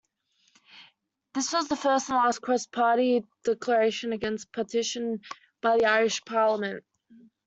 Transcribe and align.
This 1.35 1.53
was 1.53 1.67
the 1.67 1.75
first 1.75 2.09
and 2.09 2.15
last 2.17 2.41
cross-party 2.41 3.23
declaration 3.43 4.13
against 4.13 4.51
partition 4.51 5.21
by 5.61 5.77
the 5.77 5.85
Irish 5.85 6.25
parliament. 6.25 6.83